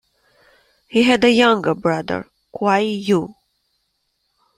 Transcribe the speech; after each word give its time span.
He 0.87 1.03
had 1.03 1.23
a 1.23 1.29
younger 1.29 1.75
brother, 1.75 2.27
Kuai 2.51 3.05
Yue. 3.05 3.35